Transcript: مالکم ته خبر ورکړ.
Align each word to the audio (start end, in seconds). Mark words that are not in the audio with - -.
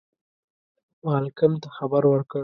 مالکم 1.05 1.51
ته 1.61 1.67
خبر 1.77 2.03
ورکړ. 2.07 2.39